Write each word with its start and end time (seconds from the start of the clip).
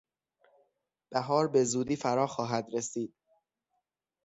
بهار 1.11 1.47
بزودی 1.47 1.95
فرا 1.95 2.27
خواهد 2.27 2.65
رسید. 2.73 3.15